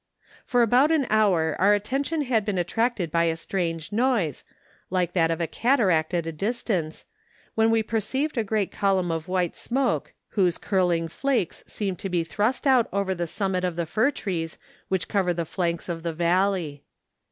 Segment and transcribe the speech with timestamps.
[0.45, 4.43] For about an hour our attention had been at¬ tracted by a strange noise,
[4.89, 7.05] like that of a cataract at a distance,
[7.53, 12.23] when we perceived a great column of white smoke, whose curling flakes seemed to be
[12.23, 16.13] thrust out over the summit of the fir trees which cover the flanks of the
[16.13, 16.81] valley.